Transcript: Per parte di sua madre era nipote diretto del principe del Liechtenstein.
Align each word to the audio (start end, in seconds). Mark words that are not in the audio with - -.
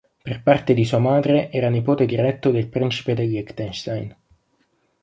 Per 0.23 0.41
parte 0.41 0.73
di 0.73 0.83
sua 0.83 0.97
madre 0.97 1.51
era 1.51 1.69
nipote 1.69 2.07
diretto 2.07 2.49
del 2.49 2.69
principe 2.69 3.13
del 3.13 3.29
Liechtenstein. 3.29 4.15